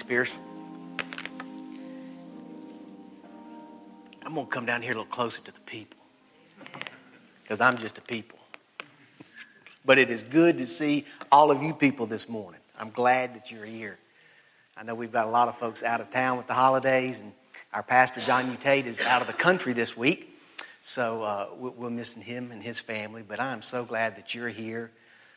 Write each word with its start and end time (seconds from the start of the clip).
Thanks, 0.00 0.08
Pierce. 0.08 0.38
I'm 4.24 4.34
going 4.34 4.46
to 4.46 4.50
come 4.50 4.64
down 4.64 4.80
here 4.80 4.92
a 4.92 4.94
little 4.94 5.04
closer 5.04 5.42
to 5.42 5.52
the 5.52 5.60
people 5.66 5.98
because 7.42 7.60
I'm 7.60 7.76
just 7.76 7.98
a 7.98 8.00
people. 8.00 8.38
But 9.84 9.98
it 9.98 10.10
is 10.10 10.22
good 10.22 10.56
to 10.56 10.66
see 10.66 11.04
all 11.30 11.50
of 11.50 11.62
you 11.62 11.74
people 11.74 12.06
this 12.06 12.30
morning. 12.30 12.62
I'm 12.78 12.90
glad 12.90 13.34
that 13.34 13.50
you're 13.50 13.66
here. 13.66 13.98
I 14.74 14.84
know 14.84 14.94
we've 14.94 15.12
got 15.12 15.26
a 15.26 15.30
lot 15.30 15.48
of 15.48 15.58
folks 15.58 15.82
out 15.82 16.00
of 16.00 16.08
town 16.08 16.38
with 16.38 16.46
the 16.46 16.54
holidays, 16.54 17.20
and 17.20 17.32
our 17.74 17.82
pastor, 17.82 18.22
John 18.22 18.50
U. 18.50 18.56
Tate, 18.56 18.86
is 18.86 19.00
out 19.00 19.20
of 19.20 19.26
the 19.26 19.34
country 19.34 19.74
this 19.74 19.98
week. 19.98 20.34
So 20.80 21.24
uh, 21.24 21.48
we're 21.58 21.90
missing 21.90 22.22
him 22.22 22.52
and 22.52 22.62
his 22.62 22.80
family, 22.80 23.22
but 23.26 23.38
I'm 23.38 23.60
so 23.60 23.84
glad 23.84 24.16
that 24.16 24.34
you're 24.34 24.48
here. 24.48 24.92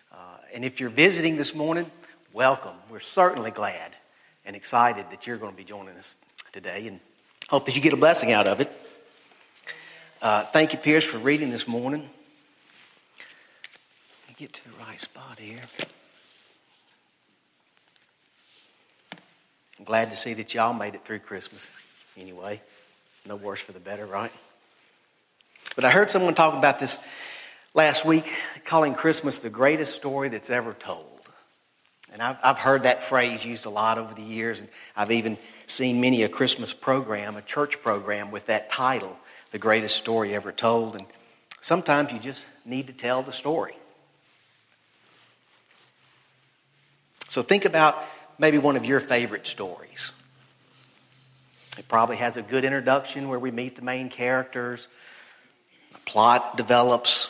Uh, 0.10 0.38
and 0.54 0.64
if 0.64 0.80
you're 0.80 0.90
visiting 0.90 1.36
this 1.36 1.54
morning, 1.54 1.92
welcome. 2.32 2.78
We're 2.90 3.02
certainly 3.02 3.52
glad 3.52 3.94
and 4.46 4.56
excited 4.56 5.06
that 5.12 5.26
you're 5.28 5.38
going 5.38 5.52
to 5.52 5.58
be 5.58 5.64
joining 5.64 5.96
us 5.98 6.18
today 6.52 6.88
and 6.88 7.00
hope 7.50 7.66
that 7.66 7.76
you 7.76 7.82
get 7.82 7.94
a 7.94 7.98
blessing 7.98 8.32
out 8.32 8.48
of 8.48 8.62
it. 8.62 8.72
Uh, 10.22 10.44
thank 10.46 10.74
you, 10.74 10.80
Pierce, 10.80 11.04
for 11.04 11.18
reading 11.18 11.50
this 11.50 11.68
morning. 11.68 12.10
Let 14.22 14.30
me 14.30 14.36
get 14.38 14.54
to 14.54 14.64
the 14.64 14.76
right 14.80 15.02
spot 15.02 15.40
here. 15.40 15.62
I'm 19.78 19.86
glad 19.86 20.12
to 20.12 20.16
see 20.16 20.34
that 20.36 20.54
y'all 20.54 20.74
made 20.74 20.96
it 20.96 21.04
through 21.04 21.20
Christmas 21.20 21.68
anyway. 22.18 22.62
No 23.26 23.36
worse 23.36 23.60
for 23.60 23.72
the 23.72 23.80
better, 23.80 24.06
right? 24.06 24.32
But 25.76 25.86
I 25.86 25.92
heard 25.92 26.10
someone 26.10 26.36
talk 26.36 26.54
about 26.54 26.80
this 26.80 27.00
last 27.74 28.06
week, 28.06 28.32
calling 28.66 28.94
Christmas 28.94 29.40
the 29.40 29.50
greatest 29.50 29.96
story 29.96 30.30
that's 30.30 30.50
ever 30.50 30.74
told. 30.74 31.13
And 32.14 32.22
I've, 32.22 32.38
I've 32.44 32.60
heard 32.60 32.84
that 32.84 33.04
phrase 33.04 33.44
used 33.44 33.66
a 33.66 33.70
lot 33.70 33.98
over 33.98 34.14
the 34.14 34.22
years, 34.22 34.60
and 34.60 34.70
I've 34.96 35.12
even 35.12 35.38
seen 35.66 36.00
many 36.00 36.24
a 36.24 36.30
Christmas 36.30 36.72
program, 36.72 37.36
a 37.36 37.42
church 37.42 37.82
program, 37.82 38.32
with 38.32 38.46
that 38.46 38.70
title 38.70 39.18
the 39.52 39.60
greatest 39.60 39.98
story 39.98 40.36
ever 40.36 40.52
told. 40.52 40.96
And 40.96 41.06
sometimes 41.62 42.12
you 42.12 42.20
just 42.20 42.46
need 42.66 42.88
to 42.88 42.94
tell 42.94 43.22
the 43.22 43.32
story. 43.32 43.76
So 47.30 47.42
think 47.42 47.66
about 47.66 48.04
maybe 48.38 48.58
one 48.58 48.76
of 48.76 48.86
your 48.86 49.00
favorite 49.00 49.48
stories. 49.48 50.12
It 51.78 51.88
probably 51.88 52.18
has 52.18 52.38
a 52.38 52.42
good 52.42 52.66
introduction 52.66 53.30
where 53.30 53.40
we 53.40 53.50
meet 53.50 53.76
the 53.76 53.82
main 53.82 54.10
characters, 54.10 54.88
plot 56.06 56.58
develops, 56.58 57.30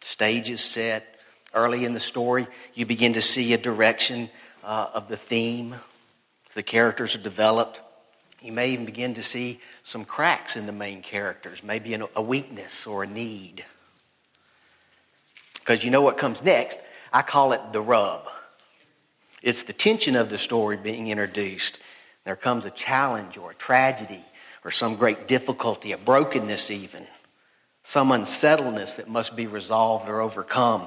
stage 0.00 0.50
is 0.50 0.62
set. 0.62 1.17
Early 1.58 1.84
in 1.84 1.92
the 1.92 1.98
story, 1.98 2.46
you 2.74 2.86
begin 2.86 3.14
to 3.14 3.20
see 3.20 3.52
a 3.52 3.58
direction 3.58 4.30
uh, 4.62 4.90
of 4.94 5.08
the 5.08 5.16
theme. 5.16 5.74
The 6.54 6.62
characters 6.62 7.16
are 7.16 7.20
developed. 7.20 7.80
You 8.40 8.52
may 8.52 8.70
even 8.70 8.84
begin 8.84 9.14
to 9.14 9.24
see 9.24 9.58
some 9.82 10.04
cracks 10.04 10.56
in 10.56 10.66
the 10.66 10.72
main 10.72 11.02
characters, 11.02 11.64
maybe 11.64 11.94
a 11.94 12.22
weakness 12.22 12.86
or 12.86 13.02
a 13.02 13.08
need. 13.08 13.64
Because 15.54 15.84
you 15.84 15.90
know 15.90 16.00
what 16.00 16.16
comes 16.16 16.44
next? 16.44 16.78
I 17.12 17.22
call 17.22 17.52
it 17.52 17.72
the 17.72 17.80
rub. 17.80 18.28
It's 19.42 19.64
the 19.64 19.72
tension 19.72 20.14
of 20.14 20.30
the 20.30 20.38
story 20.38 20.76
being 20.76 21.08
introduced. 21.08 21.80
There 22.22 22.36
comes 22.36 22.66
a 22.66 22.70
challenge 22.70 23.36
or 23.36 23.50
a 23.50 23.54
tragedy 23.56 24.24
or 24.64 24.70
some 24.70 24.94
great 24.94 25.26
difficulty, 25.26 25.90
a 25.90 25.98
brokenness 25.98 26.70
even, 26.70 27.08
some 27.82 28.12
unsettledness 28.12 28.94
that 28.94 29.08
must 29.08 29.34
be 29.34 29.48
resolved 29.48 30.08
or 30.08 30.20
overcome. 30.20 30.86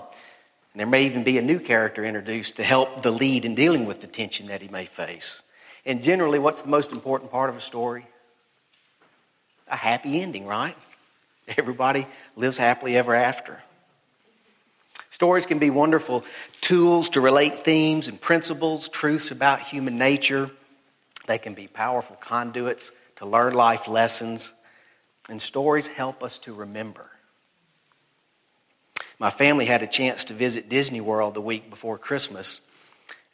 And 0.73 0.79
there 0.79 0.87
may 0.87 1.05
even 1.05 1.23
be 1.23 1.37
a 1.37 1.41
new 1.41 1.59
character 1.59 2.03
introduced 2.05 2.55
to 2.55 2.63
help 2.63 3.01
the 3.01 3.11
lead 3.11 3.43
in 3.43 3.55
dealing 3.55 3.85
with 3.85 4.01
the 4.01 4.07
tension 4.07 4.47
that 4.47 4.61
he 4.61 4.69
may 4.69 4.85
face. 4.85 5.41
And 5.85 6.03
generally, 6.03 6.39
what's 6.39 6.61
the 6.61 6.69
most 6.69 6.91
important 6.91 7.31
part 7.31 7.49
of 7.49 7.57
a 7.57 7.61
story? 7.61 8.05
A 9.67 9.75
happy 9.75 10.21
ending, 10.21 10.45
right? 10.45 10.77
Everybody 11.57 12.07
lives 12.35 12.57
happily 12.57 12.95
ever 12.95 13.13
after. 13.13 13.61
Stories 15.11 15.45
can 15.45 15.59
be 15.59 15.69
wonderful 15.69 16.23
tools 16.61 17.09
to 17.09 17.21
relate 17.21 17.63
themes 17.63 18.07
and 18.07 18.19
principles, 18.19 18.87
truths 18.87 19.29
about 19.29 19.61
human 19.61 19.97
nature. 19.97 20.49
They 21.27 21.37
can 21.37 21.53
be 21.53 21.67
powerful 21.67 22.15
conduits 22.15 22.91
to 23.17 23.25
learn 23.25 23.53
life 23.53 23.87
lessons. 23.87 24.51
And 25.29 25.41
stories 25.41 25.87
help 25.87 26.23
us 26.23 26.37
to 26.39 26.53
remember. 26.53 27.10
My 29.21 29.29
family 29.29 29.65
had 29.65 29.83
a 29.83 29.87
chance 29.87 30.23
to 30.25 30.33
visit 30.33 30.67
Disney 30.67 30.99
World 30.99 31.35
the 31.35 31.41
week 31.41 31.69
before 31.69 31.99
Christmas. 31.99 32.59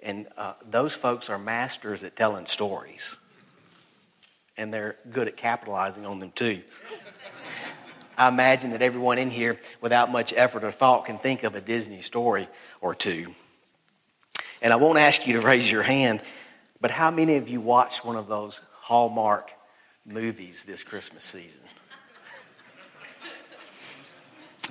And 0.04 0.28
uh, 0.36 0.56
those 0.70 0.94
folks 0.94 1.30
are 1.30 1.40
masters 1.40 2.04
at 2.04 2.18
telling 2.18 2.46
stories. 2.46 3.16
And 4.58 4.74
they're 4.74 4.98
good 5.10 5.30
at 5.30 5.38
capitalizing 5.38 6.06
on 6.06 6.20
them 6.20 6.32
too. 6.32 6.62
I 8.18 8.28
imagine 8.28 8.72
that 8.72 8.82
everyone 8.82 9.18
in 9.18 9.30
here, 9.30 9.58
without 9.80 10.12
much 10.12 10.34
effort 10.34 10.66
or 10.66 10.74
thought, 10.74 11.06
can 11.06 11.20
think 11.20 11.44
of 11.44 11.56
a 11.56 11.62
Disney 11.62 12.02
story 12.02 12.50
or 12.82 12.94
two. 12.94 13.34
And 14.62 14.74
I 14.74 14.76
won't 14.76 15.00
ask 15.00 15.26
you 15.26 15.40
to 15.40 15.42
raise 15.42 15.72
your 15.72 15.84
hand, 15.84 16.20
but 16.82 16.92
how 16.92 17.12
many 17.12 17.38
of 17.38 17.48
you 17.48 17.62
watched 17.62 18.04
one 18.04 18.18
of 18.18 18.28
those 18.28 18.60
Hallmark 18.82 19.52
movies 20.06 20.66
this 20.66 20.84
Christmas 20.84 21.24
season? 21.24 21.62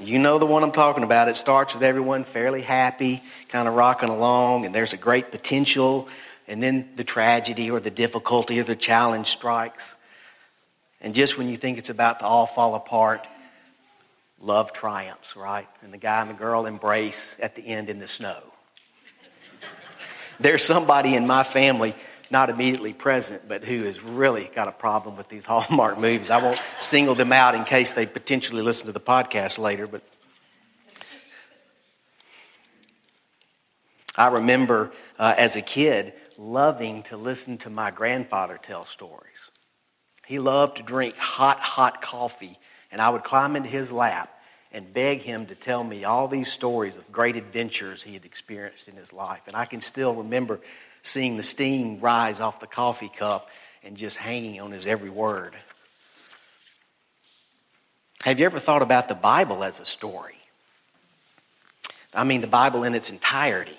You 0.01 0.19
know 0.19 0.39
the 0.39 0.47
one 0.47 0.63
I'm 0.63 0.73
talking 0.73 1.05
about. 1.05 1.29
It 1.29 1.37
starts 1.37 1.73
with 1.73 1.83
everyone 1.83 2.25
fairly 2.25 2.61
happy, 2.61 3.23
kind 3.49 3.67
of 3.67 3.75
rocking 3.75 4.11
along, 4.11 4.67
and 4.67 4.75
there's 4.75 4.93
a 4.93 4.99
great 4.99 5.31
potential, 5.31 6.09
and 6.47 6.63
then 6.63 6.91
the 6.97 7.05
tragedy 7.05 7.71
or 7.71 7.81
the 7.81 7.91
difficulty 7.91 8.61
or 8.61 8.65
the 8.65 8.77
challenge 8.77 9.29
strikes. 9.29 9.97
And 11.01 11.15
just 11.15 11.39
when 11.39 11.49
you 11.49 11.57
think 11.57 11.79
it's 11.79 11.89
about 11.89 12.19
to 12.19 12.27
all 12.27 12.45
fall 12.45 12.75
apart, 12.75 13.27
love 14.39 14.75
triumphs, 14.75 15.35
right? 15.35 15.69
And 15.83 15.95
the 15.95 15.99
guy 15.99 16.21
and 16.21 16.29
the 16.29 16.35
girl 16.35 16.67
embrace 16.67 17.35
at 17.41 17.55
the 17.55 17.67
end 17.67 17.89
in 17.89 17.99
the 17.99 18.09
snow. 18.09 18.43
There's 20.41 20.63
somebody 20.63 21.15
in 21.15 21.27
my 21.27 21.43
family 21.43 21.95
not 22.31 22.51
immediately 22.51 22.93
present, 22.93 23.49
but 23.49 23.65
who 23.65 23.85
has 23.85 24.03
really 24.03 24.51
got 24.55 24.69
a 24.69 24.73
problem 24.73 25.17
with 25.17 25.29
these 25.29 25.45
Hallmark 25.47 25.99
movies. 25.99 26.31
I 26.31 26.43
won't 26.43 26.61
single 26.79 27.15
them 27.15 27.33
out 27.33 27.55
in 27.55 27.65
case 27.65 27.93
they 27.93 28.07
potentially 28.07 28.63
listen 28.63 28.87
to 28.87 28.93
the 28.93 29.01
podcast 29.01 29.59
later, 29.59 29.87
but 29.87 30.03
I 34.17 34.29
remember 34.29 34.93
uh, 35.19 35.35
as 35.37 35.57
a 35.57 35.63
kid 35.63 36.15
loving 36.39 37.03
to 37.05 37.17
listen 37.17 37.59
to 37.59 37.71
my 37.71 37.91
grandfather 37.91 38.59
tell 38.61 38.85
stories. 38.85 39.51
He 40.27 40.39
loved 40.39 40.79
to 40.79 40.83
drink 40.83 41.17
hot, 41.17 41.61
hot 41.61 42.03
coffee, 42.03 42.59
and 42.91 43.01
I 43.01 43.11
would 43.11 43.25
climb 43.25 43.57
into 43.57 43.69
his 43.69 43.93
lap 43.93 44.36
and 44.73 44.93
beg 44.93 45.23
him 45.23 45.47
to 45.47 45.55
tell 45.55 45.83
me 45.83 46.05
all 46.05 46.29
these 46.29 46.51
stories 46.51 46.97
of 46.97 47.11
great 47.13 47.37
adventures 47.37 48.03
he 48.03 48.15
had 48.15 48.25
experienced 48.25 48.89
in 48.89 48.97
his 48.97 49.13
life. 49.13 49.43
And 49.47 49.57
I 49.57 49.65
can 49.65 49.81
still 49.81 50.15
remember 50.15 50.61
seeing 51.03 51.37
the 51.37 51.43
steam 51.43 52.01
rise 52.01 52.41
off 52.41 52.61
the 52.61 52.67
coffee 52.67 53.09
cup 53.09 53.49
and 53.83 53.97
just 53.97 54.17
hanging 54.17 54.61
on 54.61 54.73
his 54.73 54.87
every 54.87 55.11
word. 55.11 55.55
Have 58.23 58.41
you 58.41 58.47
ever 58.47 58.59
thought 58.59 58.83
about 58.83 59.07
the 59.09 59.15
Bible 59.15 59.63
as 59.63 59.79
a 59.79 59.85
story? 59.85 60.35
I 62.13 62.25
mean, 62.25 62.41
the 62.41 62.49
Bible 62.49 62.83
in 62.83 62.95
its 62.95 63.11
entirety. 63.11 63.79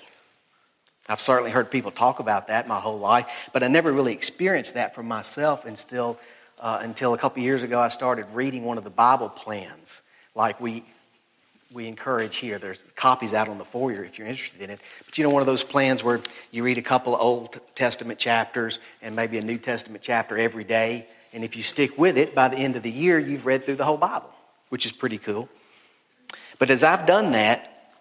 I've 1.08 1.20
certainly 1.20 1.50
heard 1.50 1.70
people 1.70 1.90
talk 1.90 2.18
about 2.18 2.48
that 2.48 2.68
my 2.68 2.80
whole 2.80 2.98
life, 2.98 3.26
but 3.52 3.62
I 3.62 3.68
never 3.68 3.92
really 3.92 4.12
experienced 4.12 4.74
that 4.74 4.94
for 4.94 5.02
myself 5.02 5.64
until, 5.64 6.18
uh, 6.60 6.78
until 6.80 7.14
a 7.14 7.18
couple 7.18 7.42
years 7.42 7.62
ago 7.62 7.80
I 7.80 7.88
started 7.88 8.26
reading 8.32 8.64
one 8.64 8.78
of 8.78 8.84
the 8.84 8.90
Bible 8.90 9.28
plans, 9.28 10.02
like 10.38 10.60
we 10.60 10.84
we 11.70 11.86
encourage 11.86 12.36
here. 12.36 12.58
There's 12.58 12.82
copies 12.96 13.34
out 13.34 13.50
on 13.50 13.58
the 13.58 13.64
foyer 13.64 14.02
if 14.02 14.18
you're 14.18 14.26
interested 14.26 14.62
in 14.62 14.70
it. 14.70 14.80
But 15.04 15.18
you 15.18 15.24
know, 15.24 15.28
one 15.28 15.42
of 15.42 15.46
those 15.46 15.62
plans 15.62 16.02
where 16.02 16.20
you 16.50 16.62
read 16.62 16.78
a 16.78 16.82
couple 16.82 17.14
of 17.14 17.20
Old 17.20 17.60
Testament 17.74 18.18
chapters 18.18 18.78
and 19.02 19.14
maybe 19.14 19.36
a 19.36 19.42
New 19.42 19.58
Testament 19.58 20.02
chapter 20.02 20.38
every 20.38 20.64
day. 20.64 21.06
And 21.34 21.44
if 21.44 21.56
you 21.56 21.62
stick 21.62 21.98
with 21.98 22.16
it, 22.16 22.34
by 22.34 22.48
the 22.48 22.56
end 22.56 22.76
of 22.76 22.82
the 22.82 22.90
year, 22.90 23.18
you've 23.18 23.44
read 23.44 23.66
through 23.66 23.74
the 23.74 23.84
whole 23.84 23.98
Bible, 23.98 24.30
which 24.70 24.86
is 24.86 24.92
pretty 24.92 25.18
cool. 25.18 25.50
But 26.58 26.70
as 26.70 26.82
I've 26.82 27.04
done 27.04 27.32
that, 27.32 27.92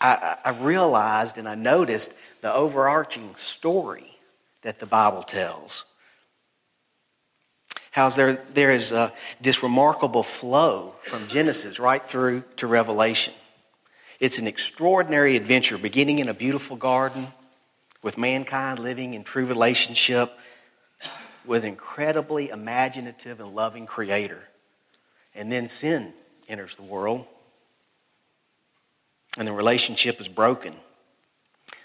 I, 0.00 0.38
I 0.44 0.50
realized 0.50 1.38
and 1.38 1.48
I 1.48 1.54
noticed 1.54 2.12
the 2.40 2.52
overarching 2.52 3.36
story 3.36 4.18
that 4.62 4.80
the 4.80 4.86
Bible 4.86 5.22
tells 5.22 5.84
how 7.98 8.08
there, 8.10 8.40
there 8.54 8.70
is 8.70 8.92
uh, 8.92 9.10
this 9.40 9.60
remarkable 9.60 10.22
flow 10.22 10.94
from 11.02 11.26
Genesis 11.26 11.80
right 11.80 12.08
through 12.08 12.44
to 12.54 12.68
Revelation. 12.68 13.34
It's 14.20 14.38
an 14.38 14.46
extraordinary 14.46 15.34
adventure 15.34 15.76
beginning 15.78 16.20
in 16.20 16.28
a 16.28 16.34
beautiful 16.34 16.76
garden 16.76 17.26
with 18.00 18.16
mankind 18.16 18.78
living 18.78 19.14
in 19.14 19.24
true 19.24 19.46
relationship 19.46 20.30
with 21.44 21.64
an 21.64 21.70
incredibly 21.70 22.50
imaginative 22.50 23.40
and 23.40 23.52
loving 23.52 23.84
creator. 23.84 24.44
And 25.34 25.50
then 25.50 25.68
sin 25.68 26.12
enters 26.48 26.76
the 26.76 26.84
world, 26.84 27.26
and 29.36 29.48
the 29.48 29.52
relationship 29.52 30.20
is 30.20 30.28
broken. 30.28 30.74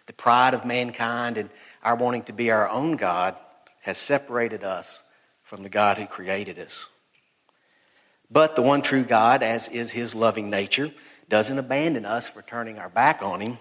The 0.05 0.13
pride 0.13 0.53
of 0.53 0.63
mankind 0.63 1.39
and 1.39 1.49
our 1.81 1.95
wanting 1.95 2.21
to 2.25 2.33
be 2.33 2.51
our 2.51 2.69
own 2.69 2.97
God 2.97 3.35
has 3.81 3.97
separated 3.97 4.63
us 4.63 5.01
from 5.53 5.61
the 5.61 5.69
God 5.69 5.99
who 5.99 6.07
created 6.07 6.57
us. 6.57 6.87
But 8.31 8.55
the 8.55 8.63
one 8.63 8.81
true 8.81 9.03
God, 9.03 9.43
as 9.43 9.67
is 9.67 9.91
his 9.91 10.15
loving 10.15 10.49
nature, 10.49 10.91
doesn't 11.29 11.59
abandon 11.59 12.07
us 12.07 12.27
for 12.27 12.41
turning 12.41 12.79
our 12.79 12.89
back 12.89 13.21
on 13.21 13.39
him. 13.39 13.59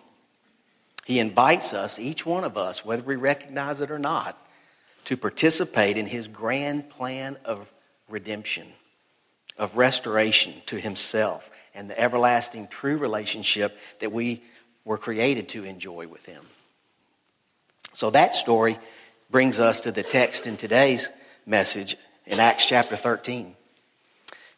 He 1.05 1.19
invites 1.19 1.75
us, 1.75 1.99
each 1.99 2.25
one 2.25 2.45
of 2.45 2.57
us, 2.57 2.83
whether 2.83 3.03
we 3.03 3.17
recognize 3.17 3.83
it 3.83 3.91
or 3.91 3.99
not, 3.99 4.39
to 5.05 5.19
participate 5.19 5.99
in 5.99 6.07
his 6.07 6.29
grand 6.29 6.89
plan 6.89 7.37
of 7.45 7.71
redemption, 8.09 8.69
of 9.59 9.77
restoration 9.77 10.63
to 10.65 10.77
himself, 10.77 11.51
and 11.75 11.91
the 11.91 12.01
everlasting 12.01 12.69
true 12.69 12.97
relationship 12.97 13.77
that 13.99 14.13
we 14.13 14.43
were 14.87 14.97
created 14.97 15.51
to 15.51 15.65
enjoy 15.65 16.09
with 16.09 16.25
him. 16.25 16.47
So 17.93 18.09
that 18.09 18.35
story 18.35 18.79
brings 19.31 19.61
us 19.61 19.81
to 19.81 19.93
the 19.93 20.03
text 20.03 20.47
in 20.47 20.57
today's 20.57 21.11
message 21.47 21.97
in 22.27 22.41
Acts 22.41 22.67
chapter 22.67 22.97
13. 22.97 23.55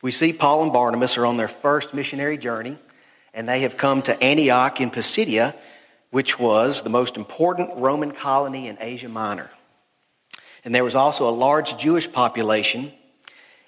We 0.03 0.11
see 0.11 0.33
Paul 0.33 0.65
and 0.65 0.73
Barnabas 0.73 1.17
are 1.17 1.27
on 1.27 1.37
their 1.37 1.49
first 1.49 1.95
missionary 1.95 2.37
journey, 2.37 2.79
and 3.33 3.49
they 3.49 3.61
have 3.61 3.77
come 3.77 4.03
to 4.03 4.23
Antioch 4.23 4.81
in 4.81 4.91
Pisidia, 4.91 5.55
which 6.11 6.39
was 6.39 6.83
the 6.83 6.91
most 6.91 7.17
important 7.17 7.71
Roman 7.77 8.13
colony 8.13 8.69
in 8.69 8.77
Asia 8.81 9.09
Minor. 9.09 9.51
And 10.65 10.75
there 10.75 10.85
was 10.85 10.95
also 10.95 11.29
a 11.29 11.33
large 11.33 11.77
Jewish 11.77 12.11
population 12.11 12.93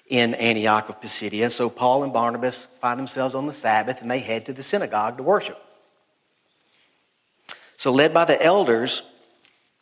in 0.07 0.33
Antioch 0.35 0.89
of 0.89 1.01
Pisidia. 1.01 1.49
So 1.49 1.69
Paul 1.69 2.03
and 2.03 2.13
Barnabas 2.13 2.67
find 2.81 2.99
themselves 2.99 3.35
on 3.35 3.45
the 3.45 3.53
Sabbath 3.53 4.01
and 4.01 4.09
they 4.09 4.19
head 4.19 4.45
to 4.45 4.53
the 4.53 4.63
synagogue 4.63 5.17
to 5.17 5.23
worship. 5.23 5.61
So, 7.79 7.91
led 7.91 8.11
by 8.11 8.25
the 8.25 8.41
elders, 8.41 9.03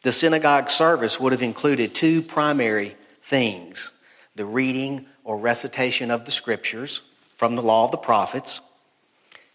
the 0.04 0.12
synagogue 0.12 0.70
service 0.70 1.18
would 1.18 1.32
have 1.32 1.42
included 1.42 1.96
two 1.96 2.22
primary 2.22 2.98
things 3.26 3.92
the 4.36 4.46
reading 4.46 5.06
or 5.24 5.38
recitation 5.38 6.12
of 6.12 6.26
the 6.26 6.32
scriptures 6.32 7.02
from 7.38 7.56
the 7.56 7.62
law 7.62 7.86
of 7.86 7.92
the 7.92 7.98
prophets, 7.98 8.60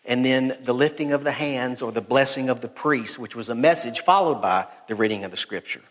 and 0.05 0.25
then 0.25 0.56
the 0.62 0.72
lifting 0.72 1.12
of 1.12 1.22
the 1.22 1.32
hands 1.32 1.82
or 1.82 1.93
the 1.93 2.00
blessing 2.00 2.49
of 2.49 2.61
the 2.61 2.69
priest, 2.69 3.19
which 3.19 3.37
was 3.37 3.49
a 3.49 3.55
message 3.55 4.00
followed 4.00 4.40
by 4.40 4.67
the 4.88 4.94
reading 4.94 5.25
of 5.25 5.31
the 5.31 5.37
scripture. 5.37 5.82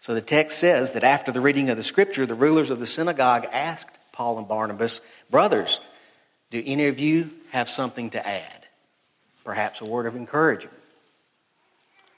So 0.00 0.14
the 0.14 0.20
text 0.20 0.58
says 0.58 0.92
that 0.92 1.02
after 1.02 1.32
the 1.32 1.40
reading 1.40 1.70
of 1.70 1.76
the 1.76 1.82
scripture, 1.82 2.26
the 2.26 2.34
rulers 2.34 2.70
of 2.70 2.78
the 2.78 2.86
synagogue 2.86 3.46
asked 3.52 3.96
Paul 4.12 4.38
and 4.38 4.46
Barnabas, 4.46 5.00
Brothers, 5.30 5.80
do 6.50 6.62
any 6.64 6.86
of 6.86 7.00
you 7.00 7.30
have 7.50 7.68
something 7.68 8.10
to 8.10 8.26
add? 8.26 8.66
Perhaps 9.44 9.80
a 9.80 9.84
word 9.84 10.06
of 10.06 10.14
encouragement. 10.14 10.76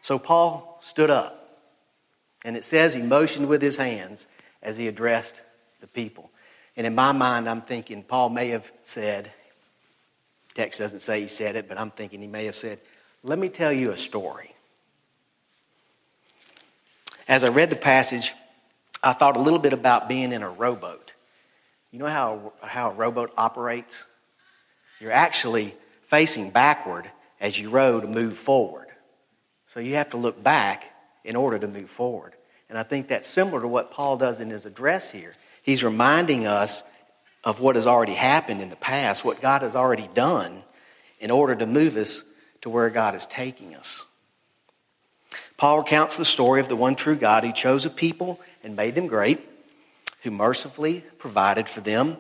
So 0.03 0.19
Paul 0.19 0.79
stood 0.83 1.11
up, 1.11 1.36
and 2.45 2.57
it 2.57 2.65
says 2.65 2.95
he 2.95 3.03
motioned 3.03 3.49
with 3.49 3.63
his 3.63 3.77
hands 3.77 4.27
as 4.63 4.77
he 4.77 4.89
addressed 4.89 5.41
the 5.81 5.87
people. 5.87 6.31
And 6.77 6.87
in 6.87 6.95
my 6.95 7.13
mind, 7.13 7.49
I'm 7.49 7.63
thinking 7.63 8.03
Paul 8.03 8.29
may 8.29 8.49
have 8.49 8.71
said, 8.83 9.33
text 10.55 10.81
doesn't 10.81 11.01
say 11.01 11.21
he 11.21 11.29
said 11.29 11.57
it, 11.57 11.69
but 11.69 11.79
I'm 11.79 11.91
thinking 11.91 12.21
he 12.21 12.27
may 12.27 12.47
have 12.47 12.57
said, 12.57 12.81
Let 13.23 13.39
me 13.39 13.49
tell 13.49 13.73
you 13.73 13.93
a 13.93 13.97
story. 13.97 14.55
As 17.29 17.43
I 17.43 17.49
read 17.49 17.71
the 17.71 17.77
passage, 17.77 18.33
I 19.03 19.13
thought 19.13 19.37
a 19.37 19.41
little 19.41 19.59
bit 19.59 19.73
about 19.73 20.09
being 20.09 20.33
in 20.33 20.43
a 20.43 20.51
rowboat. 20.51 21.13
You 21.91 21.99
know 21.99 22.07
how, 22.07 22.53
how 22.63 22.91
a 22.91 22.95
rowboat 22.95 23.33
operates? 23.37 24.05
You're 25.01 25.13
actually 25.13 25.75
facing 26.03 26.51
backward 26.51 27.11
as 27.41 27.59
you 27.59 27.71
row 27.71 28.01
to 28.01 28.07
move 28.07 28.37
forward. 28.37 28.87
So 29.69 29.81
you 29.81 29.95
have 29.95 30.11
to 30.11 30.17
look 30.17 30.43
back 30.43 30.85
in 31.27 31.37
order 31.37 31.59
to 31.59 31.69
move 31.69 31.91
forward. 31.91 32.33
And 32.71 32.79
I 32.79 32.83
think 32.83 33.09
that's 33.09 33.27
similar 33.27 33.61
to 33.61 33.69
what 33.69 33.91
Paul 33.91 34.17
does 34.17 34.41
in 34.41 34.51
his 34.51 34.65
address 34.65 35.11
here. 35.11 35.35
He's 35.63 35.85
reminding 35.85 36.47
us 36.47 36.83
of 37.45 37.61
what 37.61 37.77
has 37.77 37.87
already 37.87 38.15
happened 38.15 38.63
in 38.63 38.71
the 38.71 38.77
past, 38.77 39.25
what 39.25 39.41
God 39.41 39.63
has 39.63 39.77
already 39.77 40.09
done 40.15 40.63
in 41.21 41.31
order 41.31 41.55
to 41.55 41.67
move 41.67 41.97
us 41.97 42.25
to 42.63 42.71
where 42.71 42.91
God 42.91 43.15
is 43.15 43.27
taking 43.27 43.75
us. 43.75 44.05
Paul 45.57 45.79
recounts 45.79 46.17
the 46.17 46.25
story 46.25 46.61
of 46.61 46.69
the 46.69 46.77
one 46.77 46.97
true 46.97 47.17
God 47.17 47.45
who 47.45 47.53
chose 47.53 47.87
a 47.87 47.91
people 47.91 48.41
and 48.63 48.77
made 48.77 48.95
them 48.95 49.07
great, 49.07 49.41
who 50.23 50.31
mercifully 50.31 51.05
provided 51.19 51.69
for 51.69 51.81
them, 51.81 52.17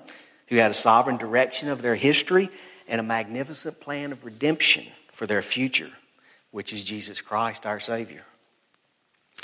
who 0.48 0.56
had 0.56 0.70
a 0.70 0.74
sovereign 0.74 1.16
direction 1.16 1.68
of 1.68 1.82
their 1.82 1.96
history 1.96 2.48
and 2.88 3.00
a 3.00 3.04
magnificent 3.04 3.80
plan 3.80 4.12
of 4.12 4.24
redemption 4.24 4.86
for 5.12 5.26
their 5.26 5.42
future, 5.42 5.90
which 6.50 6.72
is 6.72 6.84
Jesus 6.84 7.20
Christ, 7.20 7.66
our 7.66 7.80
Savior. 7.80 8.24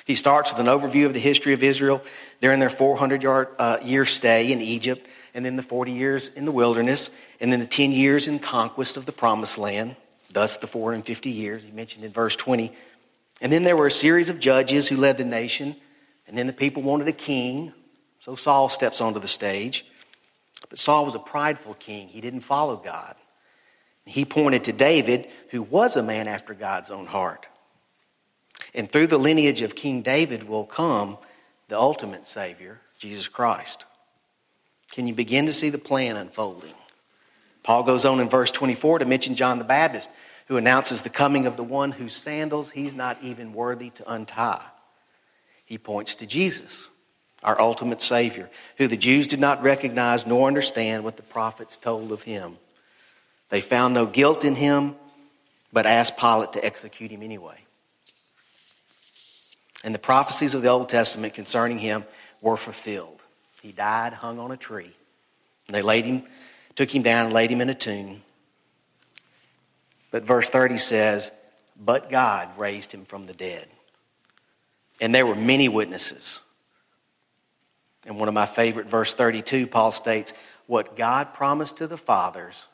He 0.05 0.17
starts 0.17 0.51
with 0.51 0.61
an 0.61 0.67
overview 0.67 1.07
of 1.07 1.15
the 1.15 1.21
history 1.21 1.53
of 1.53 1.63
Israel 1.63 2.03
during 2.41 2.61
their 2.61 2.71
400 2.71 3.25
uh, 3.59 3.79
year 3.85 4.05
stay 4.05 4.53
in 4.53 4.61
Egypt, 4.61 5.07
and 5.35 5.45
then 5.45 5.57
the 5.57 5.63
40 5.63 5.93
years 5.93 6.29
in 6.29 6.45
the 6.45 6.53
wilderness, 6.53 7.11
and 7.41 7.53
then 7.53 7.61
the 7.61 7.67
10 7.67 7.93
years 7.93 8.27
in 8.27 8.39
conquest 8.39 8.97
of 8.97 9.07
the 9.07 9.13
promised 9.13 9.59
land, 9.59 9.97
thus 10.31 10.57
the 10.57 10.67
450 10.67 11.31
years, 11.31 11.63
he 11.63 11.71
mentioned 11.71 12.05
in 12.05 12.13
verse 12.13 12.37
20 12.37 12.75
and 13.43 13.53
then 13.53 13.65
there 13.65 13.77
were 13.77 13.89
a 13.89 13.93
series 13.93 14.29
of 14.29 14.39
judges 14.39 14.87
who 14.87 14.97
led 14.97 15.19
the 15.19 15.25
nation. 15.25 15.75
And 16.29 16.39
then 16.39 16.47
the 16.47 16.53
people 16.53 16.83
wanted 16.83 17.09
a 17.09 17.13
king. 17.13 17.75
So 18.21 18.37
Saul 18.37 18.69
steps 18.69 19.01
onto 19.01 19.19
the 19.19 19.29
stage. 19.29 19.85
But 20.71 20.79
Saul 20.79 21.05
was 21.05 21.17
a 21.17 21.19
prideful 21.19 21.75
king. 21.75 22.07
He 22.07 22.21
didn't 22.21 22.43
follow 22.43 22.77
God. 22.77 23.17
He 24.07 24.25
pointed 24.25 24.65
to 24.65 24.73
David, 24.73 25.29
who 25.51 25.61
was 25.61 25.97
a 25.97 26.03
man 26.03 26.29
after 26.29 26.55
God's 26.55 26.91
own 26.91 27.07
heart. 27.07 27.47
And 28.75 28.91
through 28.91 29.09
the 29.09 29.19
lineage 29.19 29.63
of 29.63 29.75
King 29.75 30.03
David 30.03 30.49
will 30.49 30.65
come 30.65 31.19
the 31.69 31.79
ultimate 31.79 32.27
Savior, 32.27 32.81
Jesus 32.99 33.29
Christ. 33.29 33.85
Can 34.91 35.07
you 35.07 35.15
begin 35.15 35.47
to 35.47 35.53
see 35.53 35.71
the 35.71 35.79
plan 35.79 36.17
unfolding? 36.17 36.75
Paul 37.63 37.83
goes 37.83 38.05
on 38.05 38.21
in 38.21 38.29
verse 38.29 38.51
24 38.51 39.01
to 39.01 39.05
mention 39.05 39.37
John 39.37 39.59
the 39.59 39.65
Baptist, 39.65 40.09
who 40.49 40.57
announces 40.57 41.03
the 41.03 41.09
coming 41.09 41.47
of 41.47 41.57
the 41.57 41.63
one 41.63 41.93
whose 41.93 42.15
sandals 42.15 42.71
he's 42.71 42.95
not 42.95 43.17
even 43.23 43.55
worthy 43.55 43.91
to 43.91 44.13
untie. 44.13 44.65
He 45.65 45.79
points 45.79 46.15
to 46.17 46.27
Jesus, 46.27 46.89
our 47.43 47.59
ultimate 47.61 48.03
Savior, 48.03 48.51
who 48.77 48.87
the 48.87 48.97
Jews 48.97 49.27
did 49.27 49.41
not 49.41 49.63
recognize 49.63 50.27
nor 50.27 50.47
understand 50.47 51.05
what 51.05 51.17
the 51.17 51.23
prophets 51.23 51.79
told 51.79 52.13
of 52.13 52.23
him. 52.23 52.59
They 53.49 53.61
found 53.61 53.95
no 53.95 54.07
guilt 54.07 54.45
in 54.45 54.55
him, 54.55 54.97
but 55.73 55.87
asked 55.87 56.19
Pilate 56.19 56.53
to 56.53 56.65
execute 56.65 57.11
him 57.11 57.23
anyway. 57.23 57.57
And 59.83 59.95
the 59.95 59.99
prophecies 59.99 60.55
of 60.55 60.63
the 60.63 60.69
Old 60.69 60.89
Testament 60.89 61.35
concerning 61.35 61.79
him 61.79 62.05
were 62.41 62.57
fulfilled. 62.57 63.23
He 63.63 63.73
died, 63.73 64.13
hung 64.13 64.39
on 64.39 64.53
a 64.53 64.57
tree. 64.57 64.93
And 65.67 65.75
they 65.75 65.83
laid 65.83 66.05
him, 66.05 66.25
took 66.75 66.95
him 66.95 67.03
down 67.03 67.27
and 67.27 67.35
laid 67.35 67.51
him 67.51 67.61
in 67.61 67.71
a 67.71 67.75
tomb. 67.75 68.23
But 70.11 70.25
verse 70.25 70.51
30 70.51 70.79
says, 70.79 71.31
But 71.77 72.11
God 72.11 72.49
raised 72.59 72.93
him 72.93 73.05
from 73.05 73.27
the 73.27 73.33
dead. 73.33 73.67
And 75.01 75.15
there 75.15 75.27
were 75.27 75.35
many 75.35 75.69
witnesses. 75.69 76.41
And 78.05 78.19
one 78.19 78.29
of 78.29 78.35
my 78.35 78.47
favorite, 78.47 78.87
verse 78.89 79.15
32, 79.15 79.67
Paul 79.67 79.93
states, 79.93 80.33
What 80.67 80.97
God 80.97 81.35
promised 81.35 81.79
to 81.79 81.87
the 81.87 81.97
fathers, 81.97 82.67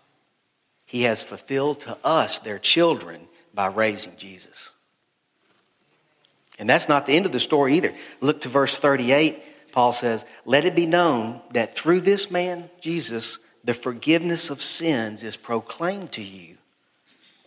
he 0.85 1.03
has 1.03 1.23
fulfilled 1.23 1.81
to 1.81 1.97
us, 2.03 2.38
their 2.38 2.59
children, 2.59 3.29
by 3.55 3.67
raising 3.67 4.17
Jesus. 4.17 4.73
And 6.59 6.69
that's 6.69 6.88
not 6.88 7.07
the 7.07 7.15
end 7.15 7.27
of 7.27 7.33
the 7.33 7.41
story 7.41 7.77
either. 7.77 7.95
Look 8.21 8.43
to 8.43 8.49
verse 8.49 8.79
38. 8.79 9.73
Paul 9.73 9.93
says, 9.93 10.25
Let 10.45 10.65
it 10.65 10.75
be 10.75 10.87
known 10.87 11.41
that 11.53 11.75
through 11.75 12.00
this 12.00 12.31
man, 12.31 12.69
Jesus, 12.81 13.38
the 13.65 13.75
forgiveness 13.75 14.50
of 14.50 14.62
sins 14.62 15.23
is 15.23 15.37
proclaimed 15.37 16.12
to 16.12 16.23
you 16.23 16.59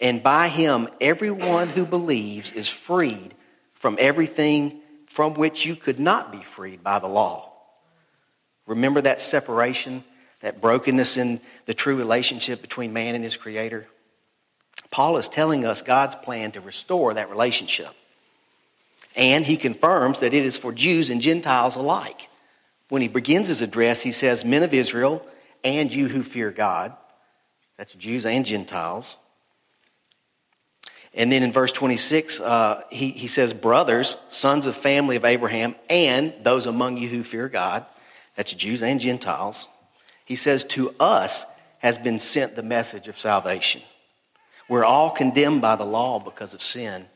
and 0.02 0.24
by 0.24 0.48
him, 0.48 0.90
everyone 1.00 1.70
who 1.70 1.86
believes 1.86 2.52
is 2.52 2.68
freed 2.68 3.36
from 3.76 3.98
everything 4.00 4.82
from 5.06 5.36
which 5.36 5.66
you 5.66 5.76
could 5.76 6.00
not 6.00 6.32
be 6.32 6.42
freed 6.42 6.84
by 6.84 6.98
the 6.98 7.08
law. 7.08 7.54
Remember 8.66 9.02
that 9.02 9.22
separation, 9.22 10.04
that 10.42 10.60
brokenness 10.60 11.18
in 11.18 11.40
the 11.66 11.76
true 11.76 11.96
relationship 11.96 12.62
between 12.62 12.94
man 12.94 13.14
and 13.14 13.24
his 13.24 13.38
creator? 13.38 13.88
Paul 14.90 15.18
is 15.18 15.30
telling 15.30 15.66
us 15.66 15.84
God's 15.84 16.16
plan 16.16 16.52
to 16.54 16.62
restore 16.62 17.14
that 17.14 17.30
relationship. 17.30 17.94
And 19.16 19.46
he 19.46 19.58
confirms 19.58 20.22
that 20.22 20.34
it 20.34 20.46
is 20.46 20.58
for 20.58 20.72
Jews 20.72 21.10
and 21.10 21.22
Gentiles 21.22 21.76
alike. 21.76 22.30
When 22.90 23.02
he 23.02 23.08
begins 23.08 23.48
his 23.48 23.62
address, 23.62 24.02
he 24.02 24.12
says, 24.12 24.46
Men 24.46 24.64
of 24.64 24.74
Israel 24.74 25.26
and 25.64 25.92
you 25.94 26.08
who 26.08 26.24
fear 26.24 26.52
God, 26.52 26.94
that's 27.78 27.94
Jews 27.94 28.26
and 28.26 28.46
Gentiles, 28.46 29.18
and 31.14 31.32
then 31.32 31.44
in 31.44 31.52
verse 31.52 31.72
26, 31.72 32.40
uh, 32.40 32.84
he, 32.90 33.10
he 33.10 33.28
says, 33.28 33.54
Brothers, 33.54 34.16
sons 34.30 34.66
of 34.66 34.76
family 34.76 35.18
of 35.18 35.26
Abraham, 35.26 35.76
and 35.90 36.34
those 36.44 36.66
among 36.66 36.98
you 36.98 37.10
who 37.10 37.24
fear 37.24 37.50
God, 37.50 37.86
that's 38.36 38.54
Jews 38.54 38.82
and 38.82 39.00
Gentiles, 39.00 39.68
he 40.24 40.38
says, 40.38 40.64
To 40.66 40.96
us 41.00 41.46
has 41.80 41.98
been 41.98 42.20
sent 42.20 42.56
the 42.56 42.64
message 42.64 43.10
of 43.10 43.20
salvation. 43.20 43.82
We're 44.70 44.86
all 44.86 45.10
condemned 45.12 45.62
by 45.62 45.76
the 45.76 45.86
law 45.86 46.20
because 46.20 46.54
of 46.54 46.62
sin. 46.62 47.08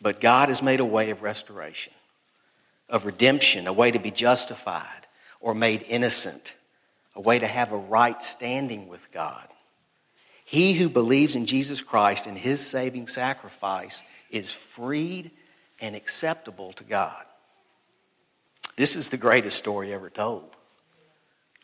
But 0.00 0.20
God 0.20 0.48
has 0.48 0.62
made 0.62 0.80
a 0.80 0.84
way 0.84 1.10
of 1.10 1.22
restoration, 1.22 1.92
of 2.88 3.04
redemption, 3.04 3.66
a 3.66 3.72
way 3.72 3.90
to 3.90 3.98
be 3.98 4.10
justified 4.10 5.06
or 5.40 5.54
made 5.54 5.84
innocent, 5.88 6.54
a 7.14 7.20
way 7.20 7.38
to 7.38 7.46
have 7.46 7.72
a 7.72 7.76
right 7.76 8.20
standing 8.22 8.88
with 8.88 9.10
God. 9.12 9.46
He 10.44 10.72
who 10.72 10.88
believes 10.88 11.36
in 11.36 11.46
Jesus 11.46 11.80
Christ 11.80 12.26
and 12.26 12.36
his 12.36 12.66
saving 12.66 13.08
sacrifice 13.08 14.02
is 14.30 14.50
freed 14.50 15.30
and 15.80 15.94
acceptable 15.94 16.72
to 16.74 16.84
God. 16.84 17.24
This 18.76 18.96
is 18.96 19.10
the 19.10 19.16
greatest 19.16 19.58
story 19.58 19.92
ever 19.92 20.10
told. 20.10 20.56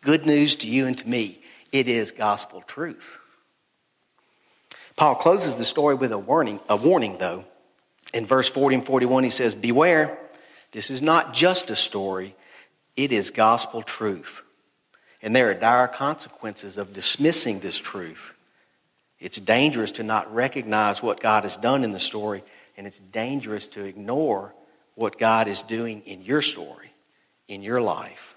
Good 0.02 0.26
news 0.26 0.56
to 0.56 0.68
you 0.68 0.86
and 0.86 0.96
to 0.98 1.08
me. 1.08 1.42
It 1.72 1.88
is 1.88 2.12
gospel 2.12 2.62
truth. 2.62 3.18
Paul 4.94 5.14
closes 5.16 5.56
the 5.56 5.64
story 5.64 5.94
with 5.94 6.12
a 6.12 6.18
warning, 6.18 6.60
a 6.68 6.76
warning 6.76 7.18
though. 7.18 7.44
In 8.14 8.26
verse 8.26 8.48
40 8.48 8.76
and 8.76 8.86
41, 8.86 9.24
he 9.24 9.30
says, 9.30 9.54
Beware, 9.54 10.18
this 10.72 10.90
is 10.90 11.02
not 11.02 11.34
just 11.34 11.70
a 11.70 11.76
story, 11.76 12.34
it 12.96 13.12
is 13.12 13.30
gospel 13.30 13.82
truth. 13.82 14.42
And 15.22 15.34
there 15.34 15.50
are 15.50 15.54
dire 15.54 15.88
consequences 15.88 16.76
of 16.76 16.92
dismissing 16.92 17.60
this 17.60 17.78
truth. 17.78 18.34
It's 19.18 19.38
dangerous 19.38 19.92
to 19.92 20.02
not 20.02 20.32
recognize 20.34 21.02
what 21.02 21.20
God 21.20 21.44
has 21.44 21.56
done 21.56 21.84
in 21.84 21.92
the 21.92 22.00
story, 22.00 22.44
and 22.76 22.86
it's 22.86 22.98
dangerous 22.98 23.66
to 23.68 23.84
ignore 23.84 24.54
what 24.94 25.18
God 25.18 25.48
is 25.48 25.62
doing 25.62 26.02
in 26.02 26.22
your 26.22 26.42
story, 26.42 26.92
in 27.48 27.62
your 27.62 27.80
life. 27.80 28.34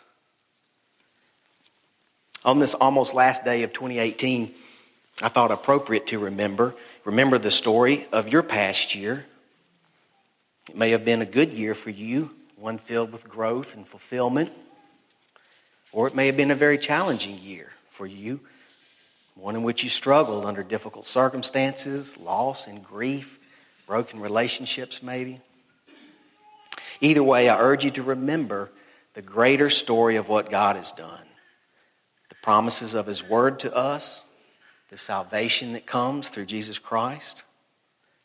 On 2.45 2.59
this 2.59 2.73
almost 2.73 3.13
last 3.13 3.43
day 3.43 3.63
of 3.63 3.73
2018, 3.73 4.53
I 5.21 5.27
thought 5.27 5.51
appropriate 5.51 6.07
to 6.07 6.19
remember. 6.19 6.73
Remember 7.03 7.38
the 7.38 7.51
story 7.51 8.07
of 8.13 8.29
your 8.29 8.43
past 8.43 8.95
year. 8.95 9.25
It 10.69 10.77
may 10.77 10.91
have 10.91 11.03
been 11.03 11.23
a 11.23 11.25
good 11.25 11.51
year 11.51 11.73
for 11.73 11.89
you, 11.89 12.29
one 12.55 12.77
filled 12.77 13.11
with 13.11 13.27
growth 13.27 13.75
and 13.75 13.88
fulfillment. 13.88 14.51
Or 15.91 16.07
it 16.07 16.13
may 16.13 16.27
have 16.27 16.38
been 16.38 16.51
a 16.51 16.55
very 16.55 16.77
challenging 16.77 17.39
year 17.39 17.71
for 17.89 18.05
you, 18.05 18.39
one 19.33 19.55
in 19.55 19.63
which 19.63 19.83
you 19.83 19.89
struggled 19.89 20.45
under 20.45 20.61
difficult 20.61 21.07
circumstances, 21.07 22.17
loss 22.17 22.67
and 22.67 22.85
grief, 22.85 23.39
broken 23.88 24.19
relationships, 24.19 25.01
maybe. 25.01 25.41
Either 27.01 27.23
way, 27.23 27.49
I 27.49 27.59
urge 27.59 27.83
you 27.83 27.89
to 27.91 28.03
remember 28.03 28.69
the 29.15 29.23
greater 29.23 29.71
story 29.71 30.17
of 30.17 30.29
what 30.29 30.51
God 30.51 30.75
has 30.75 30.91
done 30.91 31.25
the 32.29 32.35
promises 32.43 32.93
of 32.93 33.07
His 33.07 33.23
Word 33.23 33.59
to 33.61 33.75
us, 33.75 34.23
the 34.91 34.99
salvation 34.99 35.73
that 35.73 35.88
comes 35.88 36.29
through 36.29 36.45
Jesus 36.45 36.77
Christ, 36.77 37.41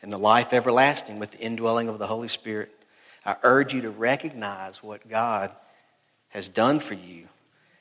and 0.04 0.12
the 0.12 0.18
life 0.18 0.52
everlasting 0.52 1.18
with 1.18 1.30
the 1.30 1.38
indwelling 1.38 1.88
of 1.88 1.98
the 1.98 2.06
Holy 2.06 2.28
Spirit. 2.28 2.70
I 3.24 3.36
urge 3.42 3.72
you 3.72 3.80
to 3.80 3.90
recognize 3.90 4.82
what 4.82 5.08
God 5.08 5.50
has 6.28 6.46
done 6.46 6.78
for 6.78 6.92
you 6.92 7.26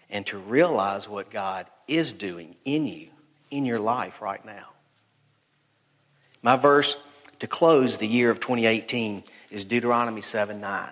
and 0.09 0.25
to 0.27 0.37
realize 0.37 1.09
what 1.09 1.29
God 1.29 1.65
is 1.85 2.13
doing 2.13 2.55
in 2.63 2.87
you, 2.87 3.09
in 3.51 3.65
your 3.65 3.79
life 3.79 4.21
right 4.21 4.43
now. 4.45 4.69
My 6.41 6.55
verse 6.55 6.95
to 7.39 7.47
close 7.47 7.97
the 7.97 8.07
year 8.07 8.29
of 8.29 8.39
2018 8.39 9.25
is 9.51 9.65
Deuteronomy 9.65 10.21
7 10.21 10.61
9. 10.61 10.89